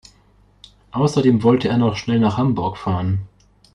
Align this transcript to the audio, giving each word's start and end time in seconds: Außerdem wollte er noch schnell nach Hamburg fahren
Außerdem 0.89 1.43
wollte 1.43 1.67
er 1.69 1.77
noch 1.77 1.95
schnell 1.95 2.19
nach 2.19 2.35
Hamburg 2.35 2.77
fahren 2.79 3.19